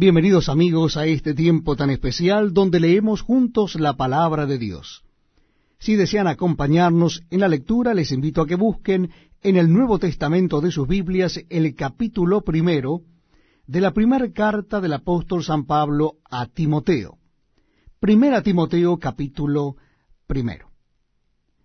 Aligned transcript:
Bienvenidos 0.00 0.48
amigos 0.48 0.96
a 0.96 1.06
este 1.06 1.34
tiempo 1.34 1.74
tan 1.74 1.90
especial 1.90 2.54
donde 2.54 2.78
leemos 2.78 3.20
juntos 3.20 3.74
la 3.74 3.96
palabra 3.96 4.46
de 4.46 4.56
Dios. 4.56 5.02
Si 5.80 5.96
desean 5.96 6.28
acompañarnos 6.28 7.24
en 7.30 7.40
la 7.40 7.48
lectura, 7.48 7.94
les 7.94 8.12
invito 8.12 8.40
a 8.40 8.46
que 8.46 8.54
busquen 8.54 9.10
en 9.42 9.56
el 9.56 9.72
Nuevo 9.72 9.98
Testamento 9.98 10.60
de 10.60 10.70
sus 10.70 10.86
Biblias 10.86 11.40
el 11.50 11.74
capítulo 11.74 12.42
primero 12.42 13.00
de 13.66 13.80
la 13.80 13.92
primera 13.92 14.32
carta 14.32 14.80
del 14.80 14.92
apóstol 14.92 15.42
San 15.42 15.64
Pablo 15.64 16.18
a 16.30 16.46
Timoteo. 16.46 17.18
Primera 17.98 18.40
Timoteo 18.40 18.98
capítulo 18.98 19.78
primero. 20.28 20.70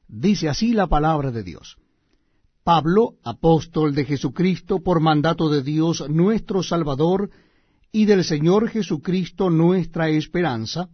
Dice 0.08 0.50
así 0.50 0.74
la 0.74 0.88
palabra 0.88 1.30
de 1.30 1.44
Dios. 1.44 1.78
Pablo, 2.64 3.14
apóstol 3.24 3.94
de 3.94 4.06
Jesucristo, 4.06 4.82
por 4.82 5.02
mandato 5.02 5.50
de 5.50 5.62
Dios 5.62 6.10
nuestro 6.10 6.64
Salvador, 6.64 7.30
y 7.96 8.06
del 8.06 8.24
Señor 8.24 8.68
Jesucristo 8.70 9.52
nuestra 9.52 10.10
esperanza, 10.10 10.90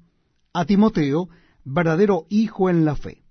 a 0.54 0.66
Timoteo, 0.66 1.30
verdadero 1.64 2.26
Hijo 2.30 2.70
en 2.70 2.84
la 2.84 2.98
fe. 2.98 3.24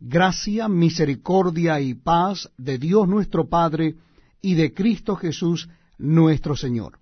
Gracia, 0.00 0.66
misericordia 0.66 1.78
y 1.78 1.92
paz 1.92 2.50
de 2.56 2.78
Dios 2.78 3.06
nuestro 3.06 3.48
Padre 3.48 3.96
y 4.40 4.54
de 4.54 4.72
Cristo 4.72 5.14
Jesús 5.14 5.68
nuestro 5.98 6.56
Señor. 6.56 6.98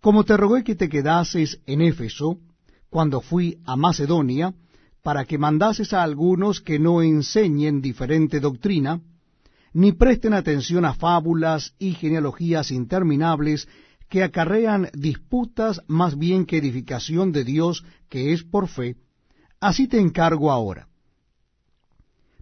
Como 0.00 0.24
te 0.24 0.36
rogué 0.36 0.62
que 0.62 0.74
te 0.74 0.90
quedases 0.90 1.60
en 1.64 1.80
Éfeso, 1.80 2.38
cuando 2.90 3.22
fui 3.22 3.58
a 3.64 3.74
Macedonia, 3.74 4.54
para 5.02 5.24
que 5.24 5.38
mandases 5.38 5.94
a 5.94 6.02
algunos 6.02 6.60
que 6.60 6.78
no 6.78 7.00
enseñen 7.00 7.80
diferente 7.80 8.38
doctrina, 8.38 9.00
ni 9.72 9.92
presten 9.92 10.34
atención 10.34 10.84
a 10.84 10.92
fábulas 10.92 11.74
y 11.78 11.92
genealogías 11.92 12.70
interminables 12.70 13.66
que 14.08 14.22
acarrean 14.22 14.88
disputas 14.94 15.82
más 15.86 16.16
bien 16.16 16.46
que 16.46 16.58
edificación 16.58 17.32
de 17.32 17.44
Dios 17.44 17.84
que 18.08 18.32
es 18.32 18.42
por 18.42 18.68
fe, 18.68 18.96
así 19.60 19.86
te 19.86 20.00
encargo 20.00 20.50
ahora. 20.50 20.88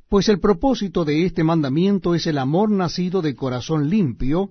Pues 0.09 0.29
el 0.29 0.39
propósito 0.39 1.05
de 1.05 1.27
este 1.27 1.43
mandamiento 1.43 2.15
es 2.15 2.27
el 2.27 2.39
amor 2.39 2.71
nacido 2.71 3.23
de 3.23 3.35
corazón 3.35 3.91
limpio 3.91 4.51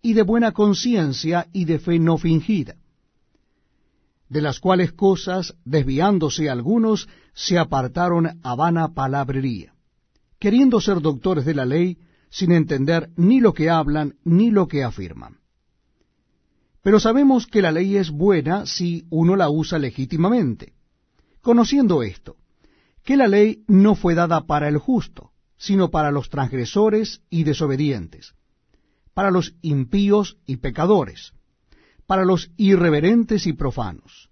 y 0.00 0.14
de 0.14 0.22
buena 0.22 0.52
conciencia 0.52 1.46
y 1.52 1.66
de 1.66 1.78
fe 1.78 1.98
no 1.98 2.16
fingida, 2.16 2.76
de 4.30 4.40
las 4.40 4.60
cuales 4.60 4.92
cosas, 4.92 5.54
desviándose 5.64 6.48
algunos, 6.48 7.08
se 7.34 7.58
apartaron 7.58 8.40
a 8.42 8.54
vana 8.54 8.94
palabrería, 8.94 9.74
queriendo 10.38 10.80
ser 10.80 11.00
doctores 11.00 11.44
de 11.44 11.54
la 11.54 11.66
ley, 11.66 11.98
sin 12.30 12.52
entender 12.52 13.10
ni 13.16 13.40
lo 13.40 13.52
que 13.52 13.68
hablan 13.68 14.16
ni 14.24 14.50
lo 14.50 14.66
que 14.66 14.82
afirman. 14.82 15.43
Pero 16.84 17.00
sabemos 17.00 17.46
que 17.46 17.62
la 17.62 17.72
ley 17.72 17.96
es 17.96 18.10
buena 18.10 18.66
si 18.66 19.06
uno 19.08 19.36
la 19.36 19.48
usa 19.48 19.78
legítimamente. 19.78 20.74
Conociendo 21.40 22.02
esto, 22.02 22.36
que 23.02 23.16
la 23.16 23.26
ley 23.26 23.64
no 23.66 23.94
fue 23.94 24.14
dada 24.14 24.42
para 24.42 24.68
el 24.68 24.76
justo, 24.76 25.32
sino 25.56 25.90
para 25.90 26.10
los 26.10 26.28
transgresores 26.28 27.22
y 27.30 27.44
desobedientes, 27.44 28.34
para 29.14 29.30
los 29.30 29.54
impíos 29.62 30.36
y 30.44 30.58
pecadores, 30.58 31.32
para 32.06 32.26
los 32.26 32.50
irreverentes 32.58 33.46
y 33.46 33.54
profanos, 33.54 34.28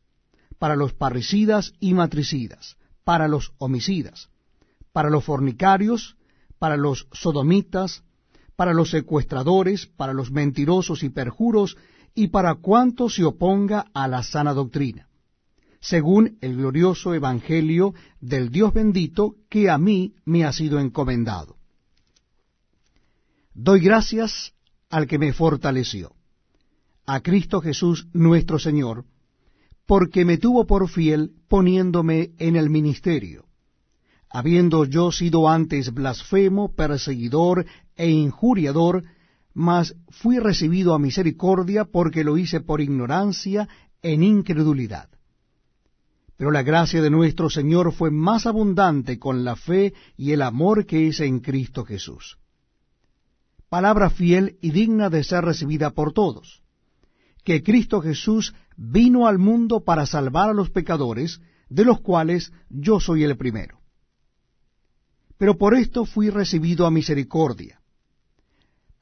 para 0.59 0.77
los 0.77 0.93
parricidas 0.93 1.73
y 1.81 1.95
matricidas, 1.95 2.77
para 3.03 3.29
los 3.29 3.55
homicidas, 3.57 4.29
para 4.93 5.09
los 5.09 5.25
fornicarios, 5.25 6.19
para 6.59 6.77
los 6.77 7.09
sodomitas, 7.13 8.05
para 8.57 8.75
los 8.75 8.91
secuestradores, 8.91 9.87
para 9.87 10.13
los 10.13 10.31
mentirosos 10.31 11.03
y 11.03 11.09
perjuros, 11.09 11.79
y 12.15 12.29
para 12.29 12.55
cuanto 12.57 13.09
se 13.09 13.25
oponga 13.25 13.87
a 13.95 14.09
la 14.09 14.23
sana 14.23 14.53
doctrina, 14.53 15.09
según 15.81 16.39
el 16.41 16.57
glorioso 16.57 17.15
Evangelio 17.15 17.95
del 18.21 18.51
Dios 18.51 18.73
bendito 18.73 19.37
que 19.49 19.71
a 19.71 19.79
mí 19.79 20.15
me 20.25 20.45
ha 20.45 20.53
sido 20.53 20.79
encomendado. 20.79 21.57
Doy 23.55 23.81
gracias 23.81 24.53
al 24.91 25.07
que 25.07 25.19
me 25.19 25.33
fortaleció, 25.33 26.15
a 27.07 27.21
Cristo 27.21 27.61
Jesús 27.61 28.07
nuestro 28.13 28.59
Señor, 28.59 29.05
porque 29.87 30.25
me 30.25 30.39
tuvo 30.39 30.67
por 30.67 30.89
fiel 30.89 31.33
poniéndome 31.49 32.31
en 32.39 32.57
el 32.57 32.71
ministerio, 32.71 33.47
habiendo 34.31 34.85
yo 34.85 35.13
sido 35.13 35.49
antes 35.49 35.93
blasfemo, 35.93 36.75
perseguidor 36.75 37.67
e 37.97 38.09
injuriador, 38.09 39.05
mas 39.55 39.95
fui 40.09 40.39
recibido 40.39 40.95
a 40.95 40.99
misericordia 40.99 41.85
porque 41.85 42.25
lo 42.25 42.37
hice 42.37 42.61
por 42.61 42.81
ignorancia 42.81 43.69
en 44.03 44.23
incredulidad. 44.23 45.09
Pero 46.37 46.51
la 46.51 46.63
gracia 46.63 47.03
de 47.03 47.11
nuestro 47.11 47.51
Señor 47.51 47.93
fue 47.93 48.11
más 48.11 48.47
abundante 48.47 49.19
con 49.19 49.45
la 49.45 49.55
fe 49.55 49.95
y 50.17 50.33
el 50.33 50.43
amor 50.43 50.87
que 50.87 51.09
es 51.09 51.21
en 51.21 51.41
Cristo 51.41 51.85
Jesús. 51.85 52.39
Palabra 53.69 54.11
fiel 54.11 54.59
y 54.61 54.71
digna 54.71 55.09
de 55.09 55.25
ser 55.25 55.45
recibida 55.45 55.91
por 55.91 56.13
todos, 56.13 56.63
que 57.45 57.63
Cristo 57.63 58.01
Jesús 58.01 58.55
vino 58.77 59.27
al 59.27 59.39
mundo 59.39 59.81
para 59.81 60.07
salvar 60.07 60.51
a 60.51 60.55
los 60.55 60.71
pecadores, 60.71 61.41
de 61.69 61.85
los 61.85 62.01
cuales 62.01 62.53
yo 62.69 63.01
soy 63.01 63.25
el 63.25 63.37
primero. 63.37 63.81
Pero 65.39 65.57
por 65.57 65.75
esto 65.75 66.05
fui 66.05 66.29
recibido 66.29 66.87
a 66.87 66.91
misericordia 66.91 67.82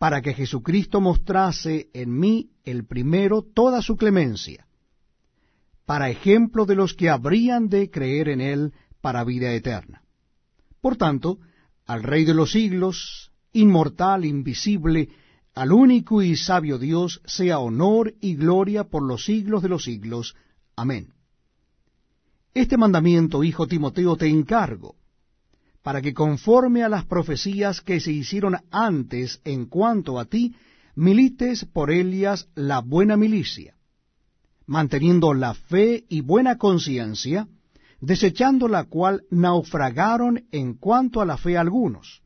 para 0.00 0.22
que 0.22 0.33
Jesucristo 0.33 0.99
mostrase 1.03 1.91
en 1.93 2.19
mí 2.19 2.53
el 2.65 2.87
primero 2.87 3.43
toda 3.43 3.83
su 3.83 3.99
clemencia, 3.99 4.66
para 5.84 6.09
ejemplo 6.09 6.65
de 6.65 6.75
los 6.75 6.94
que 6.94 7.11
habrían 7.11 7.69
de 7.69 7.91
creer 7.91 8.31
en 8.31 8.41
él 8.41 8.72
para 9.03 9.25
vida 9.25 9.53
eterna. 9.53 10.03
Por 10.81 10.97
tanto, 10.97 11.38
al 11.84 12.03
Rey 12.03 12.25
de 12.25 12.33
los 12.33 12.53
siglos, 12.53 13.31
inmortal, 13.53 14.25
invisible, 14.25 15.11
al 15.55 15.71
único 15.71 16.22
y 16.22 16.34
sabio 16.34 16.78
Dios, 16.78 17.21
sea 17.27 17.59
honor 17.59 18.15
y 18.22 18.37
gloria 18.37 18.84
por 18.84 19.03
los 19.03 19.27
siglos 19.27 19.62
de 19.62 19.69
los 19.69 19.84
siglos. 19.84 20.34
Amén. 20.77 21.12
Este 22.55 22.78
mandamiento, 22.78 23.44
hijo 23.44 23.67
Timoteo, 23.67 24.17
te 24.17 24.28
encargo, 24.28 24.97
para 25.82 26.02
que 26.02 26.12
conforme 26.12 26.82
a 26.82 26.88
las 26.88 27.04
profecías 27.04 27.80
que 27.80 28.00
se 28.00 28.12
hicieron 28.12 28.56
antes 28.70 29.41
en 29.44 29.66
cuanto 29.66 30.18
a 30.18 30.26
ti, 30.26 30.54
milites 30.94 31.64
por 31.64 31.91
ellas 31.91 32.48
la 32.54 32.80
buena 32.80 33.16
milicia, 33.16 33.74
manteniendo 34.66 35.32
la 35.34 35.54
fe 35.54 36.04
y 36.08 36.20
buena 36.20 36.58
conciencia, 36.58 37.48
desechando 38.00 38.69
la 38.69 38.84
cual 38.84 39.22
naufragaron 39.30 40.44
en 40.52 40.74
cuanto 40.74 41.20
a 41.20 41.26
la 41.26 41.36
fe 41.36 41.56
algunos, 41.56 42.22